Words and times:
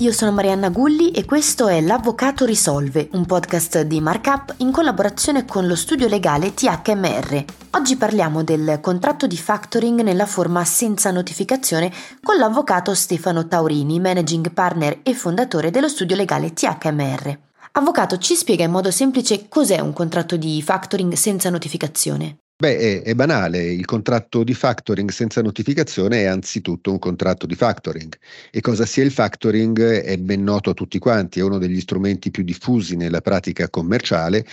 Io 0.00 0.12
sono 0.12 0.32
Marianna 0.32 0.70
Gulli 0.70 1.10
e 1.10 1.26
questo 1.26 1.68
è 1.68 1.82
L'Avvocato 1.82 2.46
Risolve, 2.46 3.10
un 3.12 3.26
podcast 3.26 3.82
di 3.82 4.00
Markup 4.00 4.54
in 4.60 4.72
collaborazione 4.72 5.44
con 5.44 5.66
lo 5.66 5.76
studio 5.76 6.08
legale 6.08 6.54
THMR. 6.54 7.44
Oggi 7.72 7.96
parliamo 7.96 8.42
del 8.42 8.78
contratto 8.80 9.26
di 9.26 9.36
factoring 9.36 10.00
nella 10.00 10.24
forma 10.24 10.64
senza 10.64 11.10
notificazione 11.10 11.92
con 12.22 12.38
l'avvocato 12.38 12.94
Stefano 12.94 13.46
Taurini, 13.46 14.00
managing 14.00 14.50
partner 14.54 15.00
e 15.02 15.12
fondatore 15.12 15.70
dello 15.70 15.88
studio 15.88 16.16
legale 16.16 16.54
THMR. 16.54 17.38
Avvocato, 17.72 18.16
ci 18.16 18.36
spiega 18.36 18.64
in 18.64 18.70
modo 18.70 18.90
semplice 18.90 19.50
cos'è 19.50 19.80
un 19.80 19.92
contratto 19.92 20.38
di 20.38 20.62
factoring 20.62 21.12
senza 21.12 21.50
notificazione? 21.50 22.38
Beh, 22.60 22.76
è, 22.76 23.02
è, 23.04 23.14
banale, 23.14 23.72
il 23.72 23.86
contratto 23.86 24.44
di 24.44 24.52
factoring 24.52 25.08
senza 25.08 25.40
notificazione 25.40 26.24
è 26.24 26.24
anzitutto 26.26 26.90
un 26.90 26.98
contratto 26.98 27.46
di 27.46 27.54
factoring 27.54 28.14
e 28.50 28.60
cosa 28.60 28.84
sia 28.84 29.02
il 29.02 29.10
factoring 29.10 29.80
è 29.82 30.18
ben 30.18 30.42
noto 30.42 30.68
a 30.68 30.74
tutti 30.74 30.98
quanti, 30.98 31.40
è 31.40 31.42
uno 31.42 31.56
degli 31.56 31.80
strumenti 31.80 32.30
più 32.30 32.42
diffusi 32.42 32.96
nella 32.96 33.22
pratica 33.22 33.70
commerciale 33.70 34.44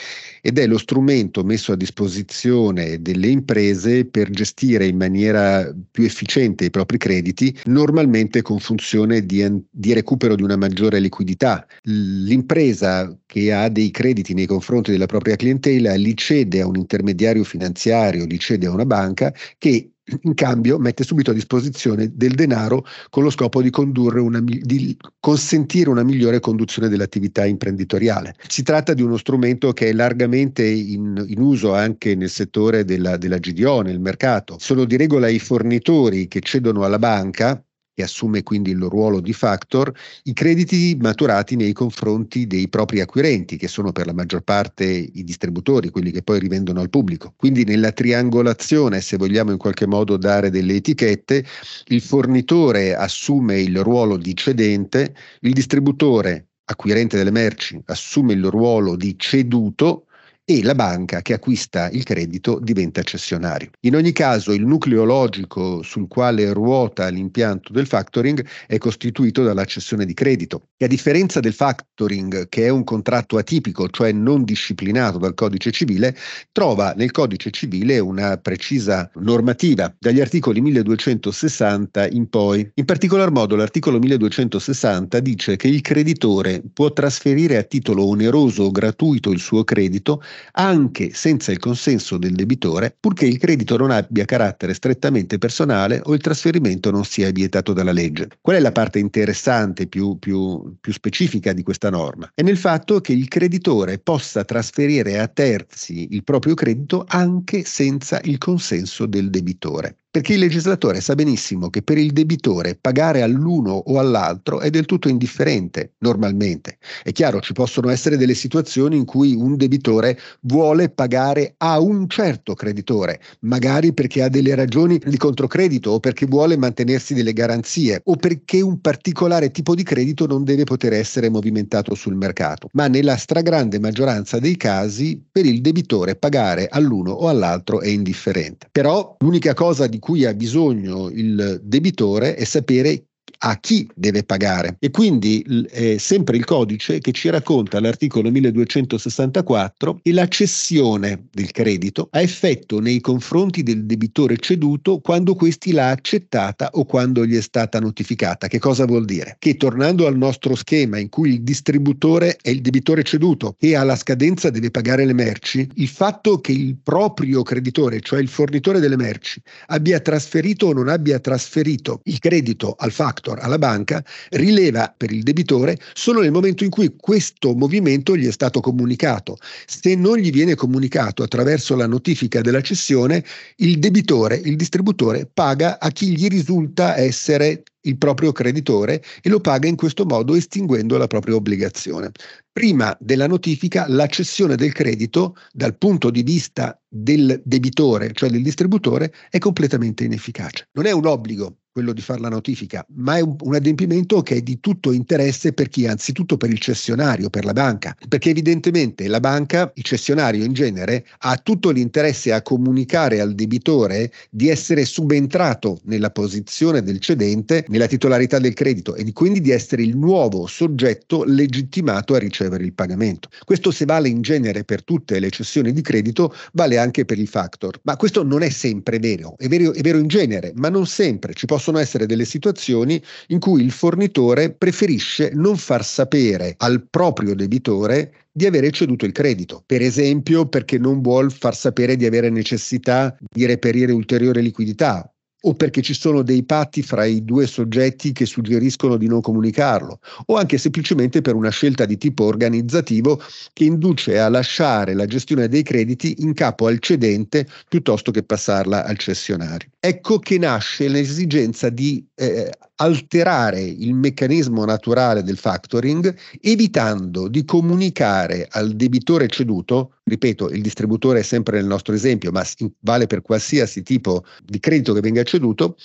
ed 0.42 0.58
è 0.58 0.68
lo 0.68 0.78
strumento 0.78 1.44
messo 1.44 1.74
a 1.74 1.76
disposizione 1.76 3.02
delle 3.02 3.28
imprese 3.28 4.06
per 4.06 4.30
gestire 4.30 4.86
in 4.86 4.96
maniera 4.96 5.70
più 5.92 6.06
efficiente 6.06 6.64
i 6.64 6.70
propri 6.70 6.98
crediti, 6.98 7.54
normalmente 7.66 8.42
con 8.42 8.60
funzione 8.60 9.26
di, 9.26 9.46
di 9.70 9.92
recupero 9.92 10.36
di 10.36 10.44
una 10.44 10.56
maggiore 10.56 11.02
liquidità. 11.02 11.68
L'impresa 11.82 13.14
che 13.26 13.52
ha 13.52 13.68
dei 13.68 13.92
crediti 13.92 14.34
nei 14.34 14.46
confronti 14.46 14.92
della 14.92 15.08
propria 15.08 15.36
clientela 15.36 15.96
li 15.96 16.16
cede 16.16 16.62
a 16.62 16.68
un 16.68 16.78
intermediario 16.78 17.44
finanziario 17.44 17.96
finanziario 17.98 18.26
li 18.26 18.40
cede 18.40 18.68
a 18.68 18.72
una 18.72 18.86
banca 18.86 19.34
che 19.58 19.92
in 20.22 20.36
cambio 20.36 20.78
mette 20.78 21.04
subito 21.04 21.32
a 21.32 21.34
disposizione 21.34 22.12
del 22.14 22.34
denaro 22.34 22.86
con 23.10 23.24
lo 23.24 23.30
scopo 23.30 23.62
di, 23.62 23.70
una, 23.76 24.40
di 24.42 24.96
consentire 25.20 25.90
una 25.90 26.04
migliore 26.04 26.40
conduzione 26.40 26.88
dell'attività 26.88 27.46
imprenditoriale. 27.46 28.36
Si 28.48 28.64
tratta 28.64 28.94
di 28.94 29.02
uno 29.02 29.18
strumento 29.18 29.74
che 29.74 29.90
è 29.90 29.92
largamente 29.92 30.66
in, 30.66 31.22
in 31.28 31.42
uso 31.42 31.74
anche 31.74 32.16
nel 32.16 32.30
settore 32.30 32.86
della, 32.86 33.18
della 33.18 33.38
GDO, 33.38 33.82
nel 33.82 34.00
mercato. 34.00 34.56
Sono 34.60 34.86
di 34.86 34.96
regola 34.96 35.28
i 35.28 35.40
fornitori 35.40 36.30
che 36.30 36.40
cedono 36.40 36.84
alla 36.84 37.00
banca 37.00 37.62
e 38.00 38.04
assume 38.04 38.44
quindi 38.44 38.70
il 38.70 38.84
ruolo 38.84 39.20
di 39.20 39.34
factor, 39.34 39.92
i 40.26 40.34
crediti 40.34 40.96
maturati 41.02 41.56
nei 41.56 41.74
confronti 41.74 42.46
dei 42.46 42.70
propri 42.70 43.02
acquirenti, 43.02 43.58
che 43.58 43.68
sono 43.68 43.92
per 43.92 44.06
la 44.06 44.14
maggior 44.14 44.42
parte 44.42 44.86
i 44.86 45.24
distributori, 45.24 45.90
quelli 45.90 46.12
che 46.12 46.22
poi 46.22 46.38
rivendono 46.40 46.80
al 46.80 46.92
pubblico. 46.92 47.34
Quindi 47.36 47.64
nella 47.64 47.92
triangolazione, 47.92 49.02
se 49.02 49.18
vogliamo 49.18 49.50
in 49.50 49.58
qualche 49.58 49.88
modo 49.88 50.16
dare 50.16 50.52
delle 50.52 50.76
etichette, 50.76 51.44
il 51.88 52.02
fornitore 52.02 52.94
assume 52.94 53.62
il 53.62 53.82
ruolo 53.82 54.16
di 54.18 54.36
cedente, 54.36 55.16
il 55.40 55.54
distributore 55.54 56.50
acquirente 56.70 57.18
delle 57.18 57.32
merci 57.32 57.82
assume 57.86 58.34
il 58.34 58.46
ruolo 58.46 58.96
di 58.96 59.18
ceduto 59.18 60.07
e 60.50 60.64
la 60.64 60.76
banca 60.76 61.22
che 61.22 61.34
acquista 61.34 61.90
il 61.90 62.06
credito 62.06 62.58
diventa 62.62 63.04
cessionario. 63.04 63.70
In 63.82 63.96
ogni 63.98 64.14
caso 64.14 64.54
il 64.54 64.66
nucleo 64.66 65.04
logico 65.04 65.82
sul 65.82 66.08
quale 66.08 66.54
ruota 66.54 67.10
l'impianto 67.10 67.74
del 67.74 67.86
factoring 67.86 68.46
è 68.66 68.78
costituito 68.78 69.44
dalla 69.44 69.66
cessione 69.66 70.06
di 70.06 70.14
credito 70.14 70.70
e 70.78 70.86
a 70.86 70.88
differenza 70.88 71.42
del 71.42 71.52
factoring 71.52 72.48
che 72.48 72.64
è 72.64 72.70
un 72.70 72.86
contratto 72.86 73.38
atipico, 73.38 73.90
cioè 73.90 74.14
non 74.14 74.46
disciplinato 74.46 75.18
dal 75.18 75.34
codice 75.34 75.72
civile, 75.72 76.16
trova 76.54 76.94
nel 76.96 77.12
codice 77.12 77.52
civile 77.52 78.00
una 78.00 78.38
precisa 78.38 79.12
normativa 79.16 79.94
dagli 80.00 80.22
articoli 80.22 80.62
1260 80.62 82.08
in 82.12 82.30
poi. 82.30 82.72
In 82.76 82.86
particolar 82.86 83.32
modo 83.32 83.58
l'articolo 83.58 84.00
1260 84.00 85.20
dice 85.20 85.58
che 85.58 85.68
il 85.68 85.82
creditore 85.82 86.64
può 86.72 86.94
trasferire 86.94 87.58
a 87.58 87.64
titolo 87.64 88.06
oneroso 88.06 88.64
o 88.64 88.72
gratuito 88.72 89.30
il 89.32 89.40
suo 89.40 89.66
credito 89.66 90.22
anche 90.54 91.12
senza 91.14 91.52
il 91.52 91.60
consenso 91.60 92.18
del 92.18 92.34
debitore, 92.34 92.96
purché 93.00 93.26
il 93.26 93.38
credito 93.38 93.78
non 93.78 93.92
abbia 93.92 94.26
carattere 94.26 94.74
strettamente 94.74 95.38
personale 95.38 96.02
o 96.04 96.14
il 96.14 96.22
trasferimento 96.22 96.92
non 96.92 97.06
sia 97.06 97.32
vietato 97.32 97.74
dalla 97.74 97.92
legge. 97.92 98.30
Qual 98.42 98.56
è 98.56 98.60
la 98.60 98.72
parte 98.72 99.00
interessante, 99.00 99.88
più, 99.88 100.18
più, 100.20 100.76
più 100.80 100.94
specifica 100.94 101.54
di 101.54 101.64
questa 101.64 101.90
norma? 101.90 102.30
È 102.34 102.42
nel 102.42 102.58
fatto 102.58 103.02
che 103.02 103.14
il 103.14 103.28
creditore 103.28 104.00
possa 104.00 104.44
trasferire 104.44 105.20
a 105.20 105.28
terzi 105.28 106.08
il 106.12 106.24
proprio 106.24 106.54
credito 106.54 107.06
anche 107.08 107.64
senza 107.64 108.20
il 108.24 108.38
consenso 108.38 109.06
del 109.06 109.30
debitore. 109.30 109.98
Perché 110.10 110.34
il 110.34 110.40
legislatore 110.40 111.02
sa 111.02 111.16
benissimo 111.16 111.70
che 111.70 111.84
per 111.84 111.98
il 111.98 112.12
debitore 112.12 112.78
pagare 112.80 113.22
all'uno 113.22 113.74
o 113.74 114.00
all'altro 114.00 114.62
è 114.62 114.70
del 114.70 114.86
tutto 114.86 115.10
indifferente, 115.10 115.94
normalmente. 116.00 116.78
È 117.04 117.12
chiaro, 117.12 117.40
ci 117.42 117.54
possono 117.54 117.90
essere 117.90 118.18
delle 118.18 118.34
situazioni 118.34 118.96
in 118.96 119.06
cui 119.06 119.36
un 119.36 119.58
debitore 119.58 120.18
vuole 120.42 120.90
pagare 120.90 121.54
a 121.58 121.80
un 121.80 122.08
certo 122.08 122.56
creditore, 122.56 123.20
magari 123.42 123.94
perché 123.94 124.24
ha 124.24 124.30
delle 124.30 124.56
ragioni 124.56 124.98
di 124.98 125.18
controcredito 125.18 125.92
o 125.92 126.00
perché 126.00 126.26
vuole 126.26 126.58
mantenersi 126.58 127.14
delle 127.14 127.34
garanzie 127.34 128.02
o 128.06 128.16
perché 128.16 128.62
un 128.62 128.80
particolare 128.80 129.52
tipo 129.52 129.76
di 129.76 129.84
credito 129.84 130.26
non 130.26 130.44
deve 130.44 130.64
poter 130.64 130.94
essere 130.94 131.30
movimentato 131.30 131.94
sul 131.94 132.16
mercato. 132.16 132.70
Ma 132.74 132.88
nella 132.88 133.18
stragrande 133.18 133.78
maggioranza 133.78 134.40
dei 134.40 134.56
casi 134.56 135.22
per 135.32 135.46
il 135.46 135.62
debitore 135.62 136.16
pagare 136.16 136.68
all'uno 136.72 137.12
o 137.12 137.28
all'altro 137.28 137.82
è 137.82 137.90
indifferente. 137.90 138.68
Però 138.72 139.16
l'unica 139.20 139.54
cosa 139.54 139.86
di 139.86 139.97
cui 140.00 140.26
ha 140.26 140.34
bisogno 140.34 141.10
il 141.10 141.60
debitore 141.64 142.36
è 142.36 142.44
sapere 142.44 143.06
a 143.40 143.58
chi 143.60 143.88
deve 143.94 144.24
pagare. 144.24 144.78
E 144.80 144.90
quindi 144.90 145.44
è 145.70 145.98
sempre 145.98 146.38
il 146.38 146.46
codice 146.46 147.00
che 147.00 147.12
ci 147.12 147.30
racconta 147.30 147.80
l'articolo 147.80 148.30
1264 148.32 150.00
e 150.02 150.14
la 150.14 150.28
cessione 150.28 151.28
del 151.32 151.52
credito 151.52 152.08
ha 152.12 152.22
effetto 152.22 152.80
nei 152.80 153.00
confronti 153.00 153.64
del 153.64 153.86
debitore 153.86 154.38
ceduto 154.38 155.00
quando 155.00 155.36
questi 155.36 155.72
l'ha 155.72 155.90
accettata 155.90 156.70
o 156.74 156.86
quando 156.86 157.26
gli 157.26 157.36
è 157.36 157.42
stata 157.42 157.80
notificata. 157.80 158.48
Che 158.48 158.60
cosa 158.60 158.86
vuol 158.86 159.06
dire? 159.06 159.36
Che 159.40 159.58
tornando 159.58 160.08
al 160.08 160.18
nostro 160.18 160.56
schema 160.56 160.98
in 160.98 161.10
cui 161.10 161.30
il 161.30 161.42
distributore 161.42 162.38
è 162.42 162.50
il 162.50 162.62
debitore 162.62 163.04
ceduto 163.04 163.56
e 163.60 163.76
alla 163.76 163.96
scadenza 163.96 164.50
deve 164.50 164.72
pagare 164.72 165.06
le 165.06 165.14
merci, 165.14 165.68
il 165.76 165.88
fatto 165.88 166.40
che 166.40 166.52
il 166.52 166.78
proprio 166.82 167.44
creditore, 167.44 168.00
cioè 168.02 168.20
il 168.20 168.28
fornitore 168.28 168.80
delle 168.80 168.98
merci, 168.98 169.42
abbia 169.68 170.00
trasferito 170.00 170.68
o 170.68 170.74
non 170.74 170.88
abbia 170.88 171.20
trasferito 171.20 172.02
il 172.06 172.20
credito 172.20 172.76
al 172.78 172.92
factor 172.92 173.27
factor 173.28 173.40
alla 173.40 173.58
banca 173.58 174.04
rileva 174.30 174.94
per 174.96 175.12
il 175.12 175.24
debitore 175.24 175.78
solo 175.94 176.22
nel 176.22 176.32
momento 176.32 176.64
in 176.64 176.70
cui 176.70 176.96
questo 176.96 177.54
movimento 177.54 178.16
gli 178.16 178.26
è 178.26 178.32
stato 178.32 178.62
comunicato. 178.62 179.38
Se 179.66 179.96
non 179.96 180.18
gli 180.18 180.32
viene 180.32 180.56
comunicato 180.56 181.24
attraverso 181.24 181.76
la 181.76 181.88
notifica 181.88 182.42
della 182.42 182.62
cessione, 182.62 183.24
il 183.58 183.80
debitore, 183.80 184.36
il 184.36 184.56
distributore, 184.56 185.30
paga 185.32 185.80
a 185.80 185.90
chi 185.90 186.16
gli 186.16 186.28
risulta 186.28 186.98
essere 186.98 187.64
il 187.82 187.98
proprio 187.98 188.32
creditore 188.32 189.02
e 189.22 189.30
lo 189.30 189.40
paga 189.40 189.68
in 189.68 189.76
questo 189.76 190.06
modo 190.06 190.36
estinguendo 190.36 190.98
la 190.98 191.08
propria 191.08 191.36
obbligazione. 191.36 192.12
Prima 192.58 192.98
della 193.00 193.28
notifica 193.28 193.86
la 193.88 194.08
cessione 194.08 194.56
del 194.56 194.74
credito 194.74 195.36
dal 195.54 195.78
punto 195.78 196.10
di 196.10 196.24
vista 196.24 196.76
del 196.88 197.40
debitore, 197.46 198.12
cioè 198.14 198.32
del 198.32 198.42
distributore, 198.42 199.14
è 199.30 199.38
completamente 199.38 200.06
inefficace. 200.06 200.70
Non 200.72 200.88
è 200.88 200.92
un 200.92 201.06
obbligo 201.06 201.58
quello 201.78 201.94
di 201.94 202.02
fare 202.02 202.20
la 202.22 202.30
notifica, 202.30 202.84
ma 202.96 203.18
è 203.18 203.22
un, 203.22 203.36
un, 203.40 203.54
adempimento 203.54 204.24
che 204.24 204.38
è 204.38 204.42
di 204.42 204.60
tutto 204.60 204.92
interesse 204.92 205.54
per 205.54 205.70
chi, 205.70 205.86
anzitutto 205.86 206.36
per 206.36 206.50
il 206.50 206.58
cessionario, 206.58 207.30
per 207.30 207.46
la 207.46 207.54
banca, 207.54 207.96
perché 208.10 208.32
evidentemente 208.32 209.08
la 209.08 209.20
banca, 209.20 209.72
il 209.76 209.84
cessionario 209.84 210.44
in 210.44 210.54
genere, 210.54 211.06
ha 211.20 211.38
tutto 211.38 211.70
l'interesse 211.70 212.34
a 212.34 212.42
comunicare 212.42 213.20
al 213.20 213.36
debitore 213.36 214.12
di 214.32 214.50
essere 214.50 214.86
subentrato 214.86 215.80
nella 215.84 216.10
posizione 216.10 216.82
del 216.82 216.98
cedente, 216.98 217.64
nella 217.68 217.86
titolarità 217.86 218.40
del 218.40 218.56
credito 218.56 218.96
e 218.96 219.04
di, 219.04 219.14
quindi 219.14 219.40
di 219.40 219.52
essere 219.52 219.84
il 219.84 219.96
nuovo 219.96 220.48
soggetto 220.48 221.26
legittimato 221.26 222.16
a 222.16 222.18
ricevere 222.18 222.47
il 222.56 222.74
pagamento. 222.74 223.30
Questo 223.44 223.72
se 223.72 223.86
vale 223.86 224.10
in 224.10 224.22
genere 224.22 224.64
per 224.64 224.84
tutte 224.84 225.20
le 225.20 225.30
cessioni 225.30 225.72
di 225.72 225.82
credito, 225.82 226.34
vale 226.54 226.78
anche 226.78 227.06
per 227.06 227.20
il 227.20 227.28
factor, 227.28 227.80
ma 227.84 227.98
questo 227.98 228.24
non 228.24 228.42
è 228.42 228.50
sempre 228.50 229.00
vero, 229.00 229.36
è 229.38 229.48
vero, 229.48 229.74
è 229.74 229.82
vero 229.82 229.98
in 229.98 230.08
genere, 230.08 230.52
ma 230.56 230.70
non 230.70 230.86
sempre. 230.86 231.34
Ci 231.34 231.46
possono 231.46 231.78
essere 231.78 232.06
delle 232.06 232.26
situazioni 232.26 233.02
in 233.28 233.40
cui 233.40 233.64
il 233.64 233.72
fornitore 233.72 234.52
preferisce 234.52 235.32
non 235.34 235.58
far 235.58 235.84
sapere 235.84 236.56
al 236.58 236.88
proprio 236.90 237.36
debitore 237.36 238.28
di 238.32 238.46
avere 238.46 238.70
ceduto 238.72 239.06
il 239.06 239.12
credito, 239.12 239.64
per 239.66 239.82
esempio 239.82 240.48
perché 240.48 240.78
non 240.78 241.02
vuol 241.02 241.32
far 241.32 241.56
sapere 241.56 241.96
di 241.96 242.06
avere 242.06 242.30
necessità 242.30 243.18
di 243.20 243.46
reperire 243.46 243.92
ulteriore 243.92 244.42
liquidità 244.42 245.12
o 245.42 245.54
perché 245.54 245.82
ci 245.82 245.94
sono 245.94 246.24
dei 246.24 246.44
patti 246.44 246.82
fra 246.82 247.06
i 247.06 247.24
due 247.24 247.46
soggetti 247.46 248.12
che 248.12 248.26
suggeriscono 248.26 248.98
di 248.98 249.08
non 249.08 249.22
comunicarlo, 249.22 250.00
o 250.26 250.36
anche 250.36 250.58
semplicemente 250.58 251.22
per 251.22 251.36
una 251.36 251.50
scelta 251.50 251.86
di 251.86 251.98
tipo 251.98 252.24
organizzativo 252.24 253.22
che 253.54 253.66
induce 253.66 254.20
a 254.20 254.30
lasciare 254.30 254.94
la 254.94 255.06
gestione 255.06 255.48
dei 255.48 255.64
crediti 255.64 256.16
in 256.20 256.34
capo 256.34 256.68
al 256.68 256.80
cedente 256.80 257.48
piuttosto 257.68 258.12
che 258.12 258.24
passarla 258.24 258.86
al 258.86 258.98
cessionario. 258.98 259.70
Ecco 259.80 260.20
che 260.20 260.38
nasce 260.38 260.88
l'esigenza 260.88 261.70
di 261.70 262.06
eh, 262.16 262.52
alterare 262.78 263.62
il 263.62 263.94
meccanismo 263.94 264.66
naturale 264.66 265.24
del 265.24 265.38
factoring 265.38 266.16
evitando 266.42 267.28
di 267.28 267.44
comunicare 267.46 268.48
al 268.50 268.76
debitore 268.76 269.28
ceduto, 269.28 269.94
ripeto, 270.04 270.50
il 270.50 270.62
distributore 270.62 271.20
è 271.20 271.24
sempre 271.24 271.58
nel 271.58 271.68
nostro 271.68 271.94
esempio, 271.94 272.32
ma 272.32 272.46
vale 272.82 273.08
per 273.08 273.22
qualsiasi 273.22 273.82
tipo 273.84 274.26
di 274.44 274.60
credito 274.60 274.94
che 274.94 275.00
venga 275.00 275.24
ceduto, 275.24 275.78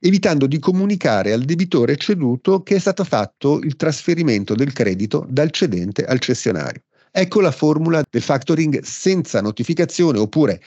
evitando 0.00 0.46
di 0.46 0.58
comunicare 0.58 1.32
al 1.32 1.42
debitore 1.42 1.96
ceduto 1.96 2.62
che 2.62 2.76
è 2.76 2.78
stato 2.78 3.04
fatto 3.04 3.60
il 3.60 3.76
trasferimento 3.76 4.54
del 4.54 4.72
credito 4.72 5.26
dal 5.28 5.50
cedente 5.50 6.04
al 6.04 6.18
cessionario. 6.18 6.82
Ecco 7.12 7.40
la 7.40 7.50
formula 7.50 8.02
del 8.08 8.22
factoring 8.22 8.82
senza 8.82 9.40
notificazione 9.40 10.18
oppure 10.18 10.60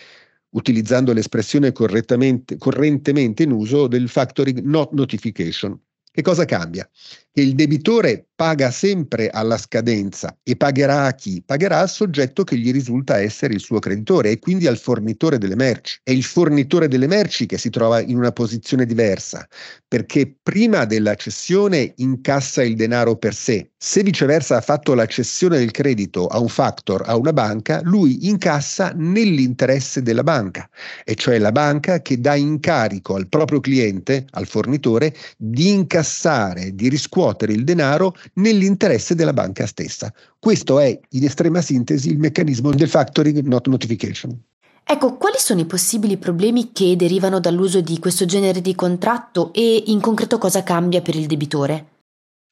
utilizzando 0.53 1.13
l'espressione 1.13 1.71
correntemente 1.71 3.43
in 3.43 3.51
uso 3.51 3.87
del 3.87 4.09
factoring 4.09 4.61
not 4.61 4.91
notification. 4.93 5.79
Che 6.11 6.21
cosa 6.21 6.45
cambia? 6.45 6.87
Che 7.31 7.41
il 7.41 7.55
debitore 7.55 8.27
paga 8.43 8.71
sempre 8.71 9.29
alla 9.29 9.57
scadenza 9.57 10.37
e 10.43 10.57
pagherà 10.57 11.05
a 11.05 11.13
chi? 11.13 11.41
Pagherà 11.45 11.79
al 11.79 11.89
soggetto 11.89 12.43
che 12.43 12.57
gli 12.57 12.73
risulta 12.73 13.21
essere 13.21 13.53
il 13.53 13.61
suo 13.61 13.79
creditore 13.79 14.31
e 14.31 14.39
quindi 14.39 14.67
al 14.67 14.77
fornitore 14.77 15.37
delle 15.37 15.55
merci. 15.55 15.99
È 16.03 16.11
il 16.11 16.25
fornitore 16.25 16.89
delle 16.89 17.07
merci 17.07 17.45
che 17.45 17.57
si 17.57 17.69
trova 17.69 18.01
in 18.01 18.17
una 18.17 18.33
posizione 18.33 18.85
diversa, 18.85 19.47
perché 19.87 20.35
prima 20.43 20.83
della 20.83 21.15
cessione 21.15 21.93
incassa 21.95 22.63
il 22.63 22.75
denaro 22.75 23.15
per 23.15 23.33
sé. 23.33 23.69
Se 23.77 24.03
viceversa 24.03 24.57
ha 24.57 24.61
fatto 24.61 24.93
la 24.93 25.05
cessione 25.05 25.57
del 25.57 25.71
credito 25.71 26.27
a 26.27 26.39
un 26.39 26.49
factor, 26.49 27.03
a 27.05 27.15
una 27.15 27.31
banca, 27.31 27.79
lui 27.83 28.27
incassa 28.27 28.91
nell'interesse 28.93 30.01
della 30.01 30.23
banca, 30.23 30.69
e 31.05 31.15
cioè 31.15 31.37
la 31.37 31.51
banca 31.53 32.01
che 32.01 32.19
dà 32.19 32.35
incarico 32.35 33.15
al 33.15 33.29
proprio 33.29 33.61
cliente, 33.61 34.25
al 34.31 34.47
fornitore, 34.47 35.13
di 35.37 35.69
incassare, 35.69 36.75
di 36.75 36.89
riscuotere 36.89 37.53
il 37.53 37.63
denaro 37.63 38.15
nell'interesse 38.33 39.15
della 39.15 39.33
banca 39.33 39.65
stessa. 39.65 40.13
Questo 40.39 40.79
è, 40.79 40.99
in 41.09 41.23
estrema 41.23 41.61
sintesi, 41.61 42.09
il 42.09 42.19
meccanismo 42.19 42.71
del 42.71 42.89
factoring 42.89 43.41
not 43.45 43.67
notification. 43.67 44.37
Ecco, 44.85 45.15
quali 45.15 45.37
sono 45.37 45.61
i 45.61 45.65
possibili 45.65 46.17
problemi 46.17 46.71
che 46.73 46.95
derivano 46.95 47.39
dall'uso 47.39 47.79
di 47.79 47.99
questo 47.99 48.25
genere 48.25 48.61
di 48.61 48.75
contratto 48.75 49.53
e 49.53 49.83
in 49.87 50.01
concreto 50.01 50.37
cosa 50.37 50.61
cambia 50.61 51.01
per 51.01 51.15
il 51.15 51.25
debitore? 51.25 51.92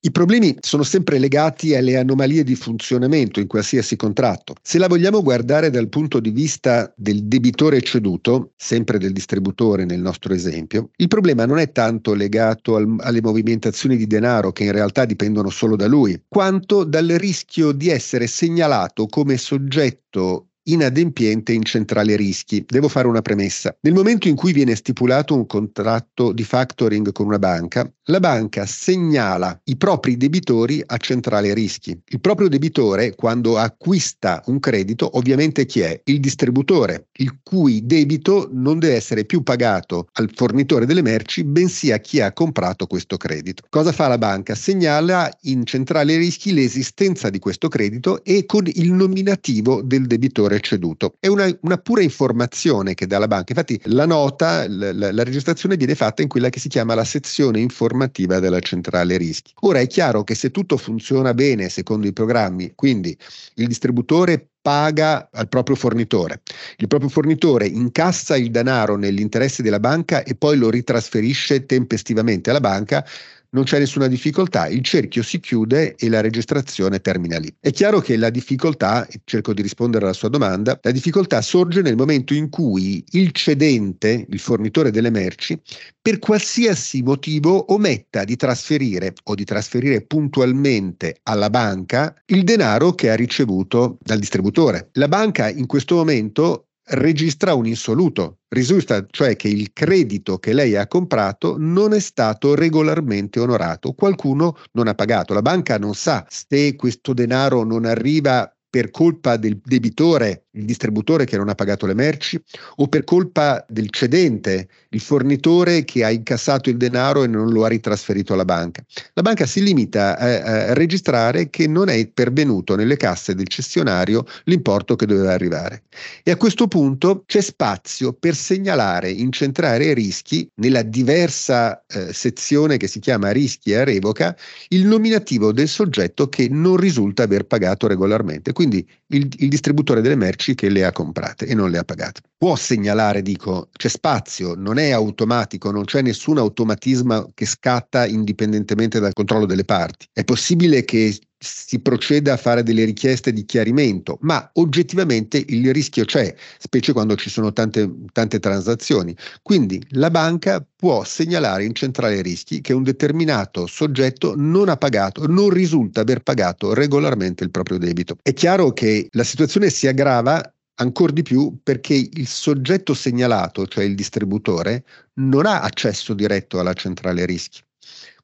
I 0.03 0.09
problemi 0.09 0.57
sono 0.61 0.81
sempre 0.81 1.19
legati 1.19 1.75
alle 1.75 1.95
anomalie 1.95 2.43
di 2.43 2.55
funzionamento 2.55 3.39
in 3.39 3.45
qualsiasi 3.45 3.95
contratto. 3.95 4.55
Se 4.59 4.79
la 4.79 4.87
vogliamo 4.87 5.21
guardare 5.21 5.69
dal 5.69 5.89
punto 5.89 6.19
di 6.19 6.31
vista 6.31 6.91
del 6.97 7.25
debitore 7.25 7.79
ceduto, 7.83 8.53
sempre 8.55 8.97
del 8.97 9.11
distributore 9.11 9.85
nel 9.85 10.01
nostro 10.01 10.33
esempio, 10.33 10.89
il 10.95 11.07
problema 11.07 11.45
non 11.45 11.59
è 11.59 11.71
tanto 11.71 12.15
legato 12.15 12.77
al, 12.77 12.95
alle 12.97 13.21
movimentazioni 13.21 13.95
di 13.95 14.07
denaro 14.07 14.51
che 14.51 14.63
in 14.63 14.71
realtà 14.71 15.05
dipendono 15.05 15.51
solo 15.51 15.75
da 15.75 15.85
lui, 15.85 16.19
quanto 16.27 16.83
dal 16.83 17.05
rischio 17.05 17.71
di 17.71 17.89
essere 17.89 18.25
segnalato 18.25 19.05
come 19.05 19.37
soggetto 19.37 20.47
inadempiente 20.71 21.53
in 21.53 21.63
centrale 21.63 22.15
rischi. 22.15 22.63
Devo 22.67 22.87
fare 22.87 23.07
una 23.07 23.21
premessa. 23.21 23.75
Nel 23.81 23.93
momento 23.93 24.27
in 24.27 24.35
cui 24.35 24.53
viene 24.53 24.75
stipulato 24.75 25.35
un 25.35 25.45
contratto 25.45 26.31
di 26.31 26.43
factoring 26.43 27.11
con 27.11 27.25
una 27.25 27.39
banca, 27.39 27.89
la 28.05 28.19
banca 28.19 28.65
segnala 28.65 29.59
i 29.65 29.77
propri 29.77 30.17
debitori 30.17 30.83
a 30.85 30.97
centrale 30.97 31.53
rischi. 31.53 31.99
Il 32.07 32.19
proprio 32.19 32.47
debitore, 32.47 33.15
quando 33.15 33.57
acquista 33.57 34.41
un 34.47 34.59
credito, 34.59 35.17
ovviamente 35.17 35.65
chi 35.65 35.81
è? 35.81 36.01
Il 36.05 36.19
distributore, 36.19 37.07
il 37.17 37.39
cui 37.43 37.85
debito 37.85 38.49
non 38.51 38.79
deve 38.79 38.95
essere 38.95 39.25
più 39.25 39.43
pagato 39.43 40.07
al 40.13 40.31
fornitore 40.33 40.85
delle 40.85 41.01
merci, 41.01 41.43
bensì 41.43 41.91
a 41.91 41.99
chi 41.99 42.19
ha 42.21 42.33
comprato 42.33 42.87
questo 42.87 43.17
credito. 43.17 43.63
Cosa 43.69 43.91
fa 43.91 44.07
la 44.07 44.17
banca? 44.17 44.55
Segnala 44.55 45.29
in 45.41 45.65
centrale 45.65 46.17
rischi 46.17 46.53
l'esistenza 46.53 47.29
di 47.29 47.39
questo 47.39 47.67
credito 47.67 48.23
e 48.23 48.45
con 48.45 48.63
il 48.65 48.91
nominativo 48.91 49.81
del 49.81 50.07
debitore 50.07 50.59
valore 50.61 50.71
ceduto. 50.71 51.15
È 51.19 51.27
una, 51.27 51.49
una 51.61 51.77
pura 51.77 52.01
informazione 52.01 52.93
che 52.93 53.07
dà 53.07 53.17
la 53.17 53.27
banca. 53.27 53.51
Infatti 53.51 53.79
la 53.85 54.05
nota, 54.05 54.65
la, 54.69 54.93
la, 54.93 55.11
la 55.11 55.23
registrazione 55.23 55.75
viene 55.75 55.95
fatta 55.95 56.21
in 56.21 56.27
quella 56.27 56.49
che 56.49 56.59
si 56.59 56.69
chiama 56.69 56.95
la 56.95 57.03
sezione 57.03 57.59
informativa 57.59 58.39
della 58.39 58.59
centrale 58.59 59.17
rischi. 59.17 59.51
Ora 59.61 59.79
è 59.79 59.87
chiaro 59.87 60.23
che 60.23 60.35
se 60.35 60.51
tutto 60.51 60.77
funziona 60.77 61.33
bene 61.33 61.67
secondo 61.69 62.07
i 62.07 62.13
programmi, 62.13 62.73
quindi 62.75 63.17
il 63.55 63.67
distributore 63.67 64.45
paga 64.61 65.29
al 65.31 65.49
proprio 65.49 65.75
fornitore. 65.75 66.41
Il 66.77 66.87
proprio 66.87 67.09
fornitore 67.09 67.65
incassa 67.65 68.37
il 68.37 68.51
denaro 68.51 68.95
nell'interesse 68.95 69.63
della 69.63 69.79
banca 69.79 70.23
e 70.23 70.35
poi 70.35 70.55
lo 70.57 70.69
ritrasferisce 70.69 71.65
tempestivamente 71.65 72.51
alla 72.51 72.59
banca 72.59 73.03
non 73.51 73.63
c'è 73.63 73.79
nessuna 73.79 74.07
difficoltà, 74.07 74.67
il 74.67 74.81
cerchio 74.81 75.23
si 75.23 75.39
chiude 75.39 75.95
e 75.95 76.09
la 76.09 76.21
registrazione 76.21 77.01
termina 77.01 77.37
lì. 77.37 77.53
È 77.59 77.71
chiaro 77.71 77.99
che 77.99 78.15
la 78.15 78.29
difficoltà, 78.29 79.07
cerco 79.25 79.53
di 79.53 79.61
rispondere 79.61 80.05
alla 80.05 80.13
sua 80.13 80.29
domanda, 80.29 80.79
la 80.81 80.91
difficoltà 80.91 81.41
sorge 81.41 81.81
nel 81.81 81.97
momento 81.97 82.33
in 82.33 82.49
cui 82.49 83.03
il 83.11 83.31
cedente, 83.31 84.25
il 84.29 84.39
fornitore 84.39 84.91
delle 84.91 85.09
merci, 85.09 85.59
per 86.01 86.19
qualsiasi 86.19 87.01
motivo 87.01 87.73
ometta 87.73 88.23
di 88.23 88.35
trasferire 88.35 89.13
o 89.23 89.35
di 89.35 89.43
trasferire 89.43 90.01
puntualmente 90.01 91.17
alla 91.23 91.49
banca 91.49 92.15
il 92.27 92.43
denaro 92.43 92.93
che 92.93 93.09
ha 93.09 93.15
ricevuto 93.15 93.97
dal 94.01 94.19
distributore. 94.19 94.89
La 94.93 95.07
banca 95.07 95.49
in 95.49 95.65
questo 95.65 95.95
momento 95.95 96.67
registra 96.85 97.53
un 97.53 97.65
insoluto. 97.65 98.39
Risulta 98.49 99.05
cioè 99.09 99.35
che 99.35 99.47
il 99.47 99.71
credito 99.71 100.37
che 100.37 100.53
lei 100.53 100.75
ha 100.75 100.87
comprato 100.87 101.55
non 101.57 101.93
è 101.93 101.99
stato 101.99 102.53
regolarmente 102.55 103.39
onorato, 103.39 103.93
qualcuno 103.93 104.57
non 104.73 104.87
ha 104.87 104.93
pagato. 104.93 105.33
La 105.33 105.41
banca 105.41 105.77
non 105.77 105.93
sa 105.93 106.25
se 106.29 106.75
questo 106.75 107.13
denaro 107.13 107.63
non 107.63 107.85
arriva 107.85 108.51
per 108.71 108.89
colpa 108.89 109.35
del 109.35 109.59
debitore, 109.61 110.45
il 110.51 110.63
distributore 110.63 111.25
che 111.25 111.35
non 111.35 111.49
ha 111.49 111.55
pagato 111.55 111.85
le 111.85 111.93
merci, 111.93 112.41
o 112.77 112.87
per 112.87 113.03
colpa 113.03 113.65
del 113.67 113.89
cedente, 113.89 114.69
il 114.91 115.01
fornitore 115.01 115.83
che 115.83 116.05
ha 116.05 116.09
incassato 116.09 116.69
il 116.69 116.77
denaro 116.77 117.23
e 117.23 117.27
non 117.27 117.49
lo 117.49 117.65
ha 117.65 117.67
ritrasferito 117.67 118.31
alla 118.31 118.45
banca. 118.45 118.81
La 119.13 119.21
banca 119.23 119.45
si 119.45 119.61
limita 119.61 120.17
a, 120.17 120.69
a 120.69 120.73
registrare 120.73 121.49
che 121.49 121.67
non 121.67 121.89
è 121.89 122.07
pervenuto 122.07 122.77
nelle 122.77 122.95
casse 122.95 123.35
del 123.35 123.47
cessionario 123.47 124.23
l'importo 124.45 124.95
che 124.95 125.05
doveva 125.05 125.33
arrivare. 125.33 125.83
E 126.23 126.31
a 126.31 126.37
questo 126.37 126.69
punto 126.69 127.23
c'è 127.25 127.41
spazio 127.41 128.13
per 128.13 128.35
segnalare, 128.35 129.11
incentrare 129.11 129.87
i 129.87 129.93
rischi 129.93 130.49
nella 130.55 130.81
diversa 130.81 131.83
eh, 131.87 132.13
sezione 132.13 132.77
che 132.77 132.87
si 132.87 132.99
chiama 132.99 133.31
rischi 133.31 133.71
e 133.71 133.83
revoca, 133.83 134.33
il 134.69 134.85
nominativo 134.85 135.51
del 135.51 135.67
soggetto 135.67 136.29
che 136.29 136.47
non 136.49 136.77
risulta 136.77 137.23
aver 137.23 137.43
pagato 137.43 137.87
regolarmente 137.87 138.53
quindi 138.61 138.87
il, 139.07 139.27
il, 139.39 139.49
distributore 139.49 140.01
delle 140.01 140.15
merci 140.15 140.53
che 140.53 140.69
le 140.69 140.85
ha 140.85 140.91
comprate 140.91 141.47
e 141.47 141.55
non 141.55 141.71
le 141.71 141.79
ha 141.79 141.83
pagate. 141.83 142.21
Può 142.37 142.55
segnalare, 142.55 143.23
dico, 143.23 143.69
c'è 143.71 143.87
spazio, 143.87 144.53
non 144.53 144.77
è 144.77 144.91
automatico, 144.91 145.71
non 145.71 145.85
c'è 145.85 146.03
nessun 146.03 146.37
automatismo 146.37 147.31
che 147.33 147.47
scatta 147.47 148.05
indipendentemente 148.05 148.99
dal 148.99 149.13
controllo 149.13 149.47
delle 149.47 149.65
parti. 149.65 150.05
È 150.13 150.23
possibile 150.23 150.85
che 150.85 151.19
si 151.43 151.79
proceda 151.79 152.33
a 152.33 152.37
fare 152.37 152.61
delle 152.61 152.85
richieste 152.85 153.33
di 153.33 153.45
chiarimento, 153.45 154.19
ma 154.21 154.47
oggettivamente 154.53 155.43
il 155.47 155.73
rischio 155.73 156.05
c'è, 156.05 156.33
specie 156.59 156.93
quando 156.93 157.15
ci 157.15 157.31
sono 157.31 157.51
tante, 157.51 157.89
tante 158.11 158.39
transazioni. 158.39 159.15
Quindi 159.41 159.83
la 159.89 160.11
banca 160.11 160.63
può 160.75 161.03
segnalare 161.03 161.65
in 161.65 161.73
centrale 161.73 162.21
rischi 162.21 162.61
che 162.61 162.73
un 162.73 162.83
determinato 162.83 163.65
soggetto 163.65 164.35
non 164.37 164.69
ha 164.69 164.77
pagato, 164.77 165.25
non 165.25 165.49
risulta 165.49 166.01
aver 166.01 166.21
pagato 166.21 166.75
regolarmente 166.75 167.43
il 167.43 167.49
proprio 167.49 167.79
debito. 167.79 168.17
È 168.21 168.33
chiaro 168.33 168.71
che 168.71 169.07
la 169.11 169.23
situazione 169.23 169.71
si 169.71 169.87
aggrava 169.87 170.43
ancora 170.75 171.11
di 171.11 171.23
più 171.23 171.59
perché 171.63 171.93
il 171.93 172.27
soggetto 172.27 172.93
segnalato, 172.93 173.65
cioè 173.65 173.83
il 173.83 173.95
distributore, 173.95 174.83
non 175.15 175.47
ha 175.47 175.61
accesso 175.61 176.13
diretto 176.13 176.59
alla 176.59 176.73
centrale 176.73 177.25
rischi. 177.25 177.61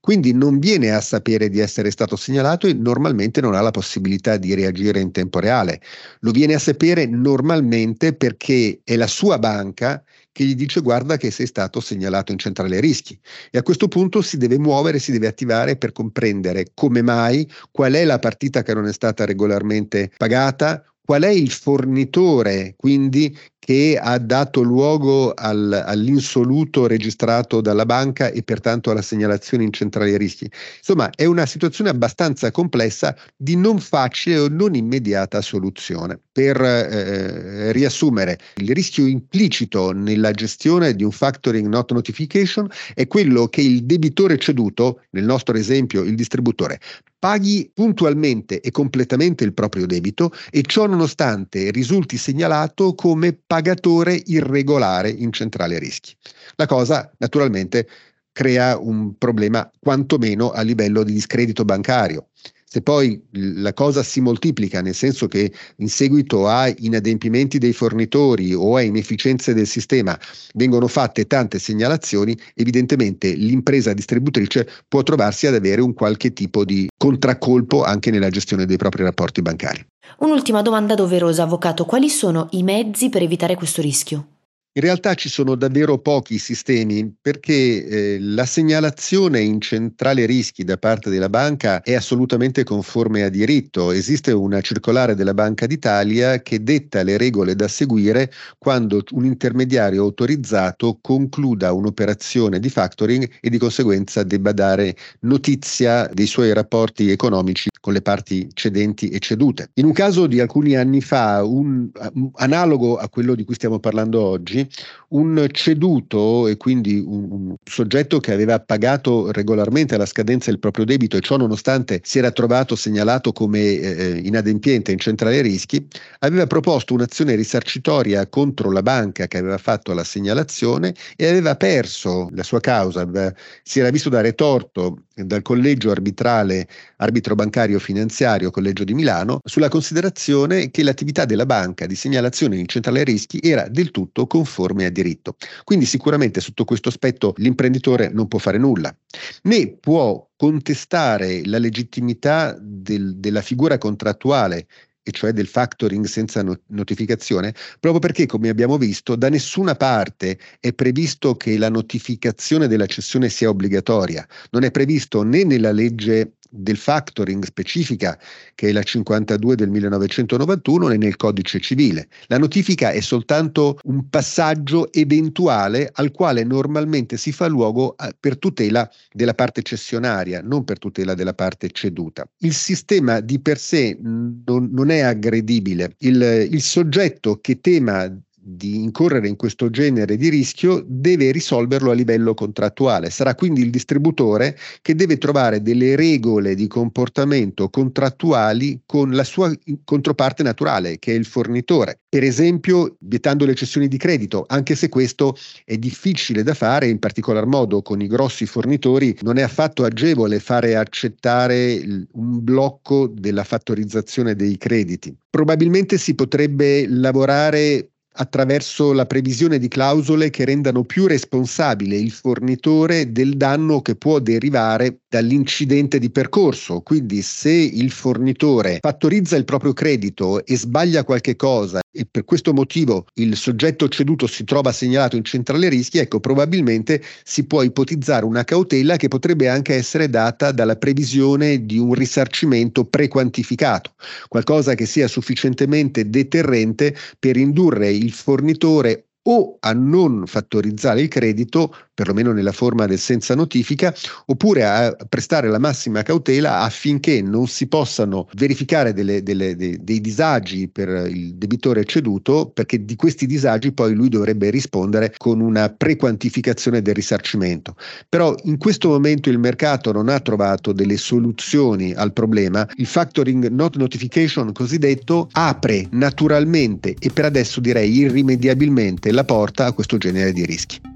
Quindi 0.07 0.31
non 0.31 0.59
viene 0.59 0.91
a 0.91 1.01
sapere 1.01 1.49
di 1.49 1.59
essere 1.59 1.91
stato 1.91 2.15
segnalato 2.15 2.65
e 2.65 2.71
normalmente 2.71 3.41
non 3.41 3.55
ha 3.55 3.59
la 3.59 3.71
possibilità 3.71 4.37
di 4.37 4.53
reagire 4.53 5.01
in 5.01 5.11
tempo 5.11 5.41
reale. 5.41 5.81
Lo 6.21 6.31
viene 6.31 6.53
a 6.53 6.59
sapere 6.59 7.05
normalmente 7.05 8.13
perché 8.13 8.79
è 8.85 8.95
la 8.95 9.05
sua 9.05 9.37
banca 9.37 10.01
che 10.31 10.45
gli 10.45 10.55
dice 10.55 10.79
guarda 10.79 11.17
che 11.17 11.29
sei 11.29 11.45
stato 11.45 11.81
segnalato 11.81 12.31
in 12.31 12.37
centrale 12.37 12.79
rischi 12.79 13.19
e 13.51 13.57
a 13.57 13.63
questo 13.63 13.89
punto 13.89 14.21
si 14.21 14.37
deve 14.37 14.57
muovere, 14.57 14.99
si 14.99 15.11
deve 15.11 15.27
attivare 15.27 15.75
per 15.75 15.91
comprendere 15.91 16.67
come 16.73 17.01
mai, 17.01 17.45
qual 17.69 17.91
è 17.91 18.05
la 18.05 18.19
partita 18.19 18.63
che 18.63 18.73
non 18.73 18.87
è 18.87 18.93
stata 18.93 19.25
regolarmente 19.25 20.13
pagata, 20.15 20.85
qual 21.03 21.23
è 21.23 21.29
il 21.29 21.51
fornitore 21.51 22.75
quindi 22.77 23.37
che 23.67 24.00
ha 24.01 24.17
dato 24.17 24.62
luogo 24.62 25.33
al, 25.33 25.83
all'insoluto 25.86 26.88
registrato 26.88 27.59
dalla 27.59 27.86
banca 27.86 28.29
e 28.29 28.41
pertanto 28.41 28.91
alla 28.91 29.01
segnalazione 29.01 29.65
in 29.65 29.74
centrale 29.74 30.15
rischi. 30.15 30.50
Insomma, 30.77 31.09
è 31.09 31.25
una 31.25 31.45
situazione 31.45 31.89
abbastanza 31.89 32.50
complessa 32.50 33.13
di 33.36 33.57
non 33.57 33.79
facile 33.79 34.39
o 34.39 34.47
non 34.47 34.74
immediata 34.74 35.41
soluzione. 35.41 36.17
Per 36.31 36.62
eh, 36.62 37.74
riassumere, 37.74 38.39
il 38.55 38.74
rischio 38.74 39.05
implicito 39.05 39.91
nella 39.91 40.31
gestione 40.31 40.95
di 40.95 41.03
un 41.03 41.12
factoring 41.12 41.67
not 41.67 41.91
notification 41.91 42.69
è 42.93 43.05
quello 43.07 43.50
che 43.50 43.59
il 43.59 43.83
debitore 43.83 44.38
ceduto, 44.38 45.01
nel 45.09 45.25
nostro 45.25 45.57
esempio 45.57 46.03
il 46.03 46.15
distributore, 46.15 46.79
paghi 47.19 47.69
puntualmente 47.74 48.62
e 48.62 48.71
completamente 48.71 49.43
il 49.43 49.53
proprio 49.53 49.86
debito 49.86 50.31
e 50.51 50.62
ciò 50.62 50.86
nonostante 50.86 51.71
risulti 51.71 52.17
segnalato 52.17 52.93
come 52.93 53.38
pagatore 53.57 54.21
irregolare 54.27 55.09
in 55.09 55.31
centrale 55.31 55.79
rischi. 55.79 56.15
La 56.57 56.67
cosa 56.67 57.11
naturalmente 57.17 57.87
crea 58.31 58.77
un 58.77 59.17
problema 59.17 59.67
quantomeno 59.79 60.51
a 60.51 60.61
livello 60.61 61.01
di 61.01 61.11
discredito 61.11 61.65
bancario. 61.65 62.27
Se 62.69 62.81
poi 62.81 63.17
la 63.31 63.74
cosa 63.74 64.03
si 64.03 64.19
moltiplica, 64.19 64.81
nel 64.81 64.93
senso 64.93 65.27
che 65.27 65.53
in 65.77 65.88
seguito 65.88 66.50
a 66.50 66.67
inadempimenti 66.67 67.59
dei 67.59 67.71
fornitori 67.71 68.53
o 68.53 68.75
a 68.75 68.81
inefficienze 68.81 69.53
del 69.53 69.65
sistema 69.65 70.19
vengono 70.53 70.88
fatte 70.88 71.27
tante 71.27 71.59
segnalazioni, 71.59 72.38
evidentemente 72.55 73.31
l'impresa 73.31 73.93
distributrice 73.93 74.67
può 74.86 75.01
trovarsi 75.01 75.47
ad 75.47 75.55
avere 75.55 75.79
un 75.79 75.93
qualche 75.93 76.33
tipo 76.33 76.65
di 76.65 76.89
contraccolpo 76.97 77.86
anche 77.86 78.12
nella 78.12 78.29
gestione 78.29 78.65
dei 78.65 78.75
propri 78.75 79.03
rapporti 79.03 79.41
bancari. 79.41 79.86
Un'ultima 80.19 80.62
domanda 80.62 80.93
doverosa, 80.93 81.43
avvocato. 81.43 81.86
Quali 81.86 82.09
sono 82.09 82.47
i 82.51 82.63
mezzi 82.63 83.07
per 83.07 83.21
evitare 83.21 83.55
questo 83.55 83.81
rischio? 83.81 84.37
In 84.77 84.84
realtà 84.84 85.15
ci 85.15 85.27
sono 85.27 85.55
davvero 85.55 85.98
pochi 85.98 86.38
sistemi 86.38 87.12
perché 87.19 87.88
eh, 87.88 88.17
la 88.19 88.46
segnalazione 88.46 89.39
in 89.39 89.60
centrale 89.60 90.27
rischi 90.27 90.63
da 90.63 90.77
parte 90.77 91.10
della 91.10 91.29
banca 91.29 91.81
è 91.81 91.96
assolutamente 91.96 92.63
conforme 92.63 93.24
a 93.24 93.29
diritto. 93.29 93.89
Esiste 93.89 94.31
una 94.34 94.62
circolare 94.62 95.15
della 95.15 95.34
Banca 95.34 95.65
d'Italia 95.65 96.43
che 96.43 96.62
detta 96.62 97.01
le 97.01 97.17
regole 97.17 97.55
da 97.55 97.67
seguire 97.67 98.31
quando 98.60 99.01
un 99.13 99.25
intermediario 99.25 100.03
autorizzato 100.03 101.00
concluda 101.01 101.74
un'operazione 101.74 102.60
di 102.60 102.69
factoring 102.69 103.27
e 103.41 103.50
di 103.50 103.57
conseguenza 103.57 104.22
debba 104.22 104.51
dare 104.51 104.96
notizia 105.22 106.07
dei 106.13 106.27
suoi 106.27 106.53
rapporti 106.53 107.10
economici 107.10 107.69
con 107.88 107.96
le 107.96 108.01
parti 108.01 108.50
cedenti 108.53 109.08
e 109.08 109.20
cedute. 109.20 109.70
In 109.75 109.86
un 109.86 109.94
caso 109.94 110.27
di 110.27 110.41
alcuni 110.41 110.75
anni 110.75 111.00
fa, 111.00 111.46
un, 111.46 111.89
analogo 112.34 112.98
a 112.98 113.08
quello 113.08 113.34
di 113.34 113.46
cui 113.46 113.56
stiamo 113.56 113.79
parlando 113.79 114.22
oggi, 114.22 114.67
un 115.12 115.48
ceduto 115.53 116.48
e 116.50 116.58
quindi 116.58 117.00
un, 117.00 117.32
un, 117.32 117.56
soggetto 117.63 118.20
che 118.20 118.34
aveva 118.34 118.60
pagato 118.60 119.32
regolarmente 119.32 119.96
alla 119.96 120.06
scadenza 120.06 120.51
il 120.51 120.60
proprio 120.60 120.84
debito 120.84 121.15
e 121.15 121.22
ciò 121.22 121.38
nonostante 121.38 122.01
si 122.03 122.17
era 122.17 122.29
trovato 122.32 122.75
segnalato 122.75 123.32
come 123.32 123.60
eh, 123.60 124.20
inadempiente 124.22 124.91
in 124.91 125.00
centrale 125.00 125.39
rischi, 125.39 125.88
aveva 126.20 126.46
proposto 126.46 126.94
un'azione 126.94 127.36
risarcitoria 127.36 128.27
contro 128.27 128.70
la 128.70 128.82
banca 128.82 129.27
che 129.27 129.38
aveva 129.38 129.58
fatto 129.58 129.94
la 129.94 130.03
segnalazione 130.03 130.94
e 131.15 131.25
aveva 131.25 131.56
perso 131.56 132.27
la 132.34 132.44
sua 132.44 132.60
causa, 132.60 133.00
aveva, 133.00 133.34
si 133.63 133.79
era 133.79 133.91
visto 133.91 134.10
dare 134.10 134.34
torto 134.34 135.03
dal 135.25 135.41
collegio 135.41 135.91
arbitrale 135.91 136.67
arbitro 136.97 137.36
bancario 137.36 137.79
finanziario 137.79 138.51
collegio 138.51 138.83
di 138.83 138.93
Milano 138.93 139.39
sulla 139.43 139.69
considerazione 139.69 140.69
che 140.69 140.83
l'attività 140.83 141.25
della 141.25 141.45
banca 141.45 141.86
di 141.86 141.95
segnalazione 141.95 142.57
in 142.57 142.67
centrale 142.67 143.03
rischi 143.03 143.39
era 143.41 143.67
del 143.67 143.91
tutto 143.91 144.27
conforme 144.27 144.86
a 144.86 144.89
diritto. 144.89 145.36
Quindi 145.63 145.86
sicuramente 145.86 146.41
sotto 146.41 146.65
questo 146.65 146.89
aspetto 146.89 147.33
l'imprenditore 147.38 148.09
non 148.09 148.27
può 148.27 148.39
fare 148.39 148.57
nulla, 148.57 148.95
né 149.43 149.67
può 149.79 150.27
contestare 150.36 151.41
la 151.45 151.57
legittimità 151.57 152.55
del, 152.59 153.15
della 153.17 153.41
figura 153.41 153.77
contrattuale 153.77 154.67
e 155.07 155.11
cioè 155.11 155.31
del 155.31 155.47
factoring 155.47 156.05
senza 156.05 156.43
notificazione, 156.67 157.53
proprio 157.79 158.01
perché, 158.01 158.25
come 158.25 158.49
abbiamo 158.49 158.77
visto, 158.77 159.15
da 159.15 159.29
nessuna 159.29 159.75
parte 159.75 160.37
è 160.59 160.73
previsto 160.73 161.35
che 161.35 161.57
la 161.57 161.69
notificazione 161.69 162.67
della 162.67 162.85
cessione 162.87 163.29
sia 163.29 163.49
obbligatoria. 163.49 164.27
Non 164.51 164.63
è 164.63 164.71
previsto 164.71 165.23
né 165.23 165.45
nella 165.45 165.71
legge 165.71 166.33
del 166.57 166.77
factoring 166.77 167.43
specifica, 167.45 168.17
che 168.55 168.69
è 168.69 168.71
la 168.71 168.83
52 168.83 169.55
del 169.55 169.69
1991, 169.69 170.87
né 170.87 170.97
nel 170.97 171.15
codice 171.15 171.59
civile. 171.59 172.07
La 172.27 172.37
notifica 172.37 172.91
è 172.91 172.99
soltanto 172.99 173.79
un 173.83 174.09
passaggio 174.09 174.91
eventuale 174.91 175.89
al 175.93 176.11
quale 176.11 176.43
normalmente 176.43 177.17
si 177.17 177.31
fa 177.31 177.47
luogo 177.47 177.95
eh, 177.97 178.15
per 178.19 178.37
tutela 178.37 178.89
della 179.11 179.33
parte 179.33 179.61
cessionaria, 179.61 180.41
non 180.41 180.63
per 180.63 180.79
tutela 180.79 181.13
della 181.13 181.33
parte 181.33 181.69
ceduta. 181.71 182.27
Il 182.39 182.53
sistema 182.53 183.19
di 183.19 183.39
per 183.39 183.57
sé 183.57 183.97
non, 184.01 184.69
non 184.71 184.89
è 184.89 184.99
aggredibile. 184.99 185.95
Il, 185.99 186.47
il 186.51 186.61
soggetto 186.61 187.39
che 187.39 187.59
tema 187.59 188.11
di 188.49 188.75
incorrere 188.81 189.27
in 189.27 189.35
questo 189.35 189.69
genere 189.69 190.15
di 190.15 190.29
rischio 190.29 190.81
deve 190.87 191.31
risolverlo 191.31 191.91
a 191.91 191.93
livello 191.93 192.33
contrattuale. 192.33 193.09
Sarà 193.09 193.35
quindi 193.35 193.61
il 193.61 193.69
distributore 193.69 194.57
che 194.81 194.95
deve 194.95 195.17
trovare 195.17 195.61
delle 195.61 195.97
regole 195.97 196.55
di 196.55 196.67
comportamento 196.67 197.69
contrattuali 197.69 198.81
con 198.85 199.11
la 199.11 199.25
sua 199.25 199.53
controparte 199.83 200.43
naturale, 200.43 200.97
che 200.97 201.11
è 201.11 201.15
il 201.15 201.25
fornitore. 201.25 201.99
Per 202.07 202.23
esempio, 202.23 202.95
vietando 202.99 203.45
le 203.45 203.53
cessioni 203.53 203.89
di 203.89 203.97
credito, 203.97 204.45
anche 204.47 204.75
se 204.75 204.87
questo 204.87 205.35
è 205.65 205.77
difficile 205.77 206.41
da 206.41 206.53
fare, 206.53 206.87
in 206.87 206.99
particolar 206.99 207.45
modo 207.45 207.81
con 207.81 208.01
i 208.01 208.07
grossi 208.07 208.45
fornitori, 208.45 209.17
non 209.23 209.37
è 209.37 209.41
affatto 209.41 209.83
agevole 209.83 210.39
fare 210.39 210.77
accettare 210.77 212.07
un 212.13 212.43
blocco 212.43 213.07
della 213.07 213.43
fattorizzazione 213.43 214.35
dei 214.35 214.57
crediti. 214.57 215.13
Probabilmente 215.29 215.97
si 215.97 216.15
potrebbe 216.15 216.87
lavorare 216.87 217.91
attraverso 218.19 218.93
la 218.93 219.05
previsione 219.05 219.59
di 219.59 219.67
clausole 219.67 220.29
che 220.29 220.45
rendano 220.45 220.83
più 220.83 221.07
responsabile 221.07 221.95
il 221.95 222.12
fornitore 222.12 223.12
del 223.12 223.38
danno 223.38 223.81
che 223.81 223.95
può 223.95 224.19
derivare 224.19 225.01
dall'incidente 225.09 225.99
di 225.99 226.09
percorso. 226.09 226.81
Quindi 226.81 227.21
se 227.21 227.51
il 227.51 227.91
fornitore 227.91 228.79
fattorizza 228.81 229.35
il 229.35 229.45
proprio 229.45 229.73
credito 229.73 230.45
e 230.45 230.57
sbaglia 230.57 231.03
qualche 231.03 231.35
cosa 231.35 231.79
e 231.91 232.05
per 232.09 232.25
questo 232.25 232.53
motivo 232.53 233.07
il 233.15 233.35
soggetto 233.35 233.87
ceduto 233.87 234.27
si 234.27 234.43
trova 234.43 234.71
segnalato 234.71 235.15
in 235.15 235.23
centrale 235.23 235.69
rischi, 235.69 235.97
ecco 235.97 236.19
probabilmente 236.19 237.01
si 237.23 237.45
può 237.45 237.63
ipotizzare 237.63 238.25
una 238.25 238.43
cautela 238.43 238.97
che 238.97 239.07
potrebbe 239.07 239.47
anche 239.47 239.75
essere 239.75 240.09
data 240.09 240.51
dalla 240.51 240.75
previsione 240.75 241.65
di 241.65 241.77
un 241.77 241.93
risarcimento 241.93 242.85
prequantificato, 242.85 243.93
qualcosa 244.27 244.75
che 244.75 244.85
sia 244.85 245.07
sufficientemente 245.07 246.09
deterrente 246.09 246.95
per 247.17 247.37
indurre 247.37 247.91
il 247.91 248.11
fornitore 248.11 249.07
o 249.27 249.57
a 249.59 249.73
non 249.73 250.25
fattorizzare 250.25 251.01
il 251.01 251.07
credito 251.07 251.75
perlomeno 251.97 252.31
nella 252.31 252.51
forma 252.51 252.85
del 252.85 252.99
senza 252.99 253.33
notifica, 253.33 253.91
oppure 254.27 254.63
a 254.63 254.95
prestare 255.09 255.49
la 255.49 255.57
massima 255.57 256.03
cautela 256.03 256.59
affinché 256.59 257.23
non 257.23 257.47
si 257.47 257.65
possano 257.65 258.27
verificare 258.35 258.93
delle, 258.93 259.23
delle, 259.23 259.55
dei, 259.55 259.83
dei 259.83 259.99
disagi 259.99 260.67
per 260.67 261.07
il 261.09 261.33
debitore 261.33 261.85
ceduto, 261.85 262.51
perché 262.53 262.85
di 262.85 262.95
questi 262.95 263.25
disagi 263.25 263.71
poi 263.71 263.95
lui 263.95 264.09
dovrebbe 264.09 264.51
rispondere 264.51 265.11
con 265.17 265.39
una 265.39 265.69
prequantificazione 265.69 266.83
del 266.83 266.93
risarcimento. 266.93 267.75
Però 268.07 268.35
in 268.43 268.59
questo 268.59 268.89
momento 268.89 269.31
il 269.31 269.39
mercato 269.39 269.91
non 269.91 270.07
ha 270.07 270.19
trovato 270.19 270.73
delle 270.73 270.97
soluzioni 270.97 271.93
al 271.93 272.13
problema, 272.13 272.67
il 272.75 272.85
factoring 272.85 273.47
not 273.47 273.75
notification 273.75 274.51
cosiddetto 274.51 275.29
apre 275.31 275.87
naturalmente 275.89 276.93
e 276.99 277.09
per 277.09 277.25
adesso 277.25 277.59
direi 277.59 277.91
irrimediabilmente 277.91 279.11
la 279.11 279.23
porta 279.23 279.65
a 279.65 279.71
questo 279.71 279.97
genere 279.97 280.31
di 280.31 280.45
rischi. 280.45 280.87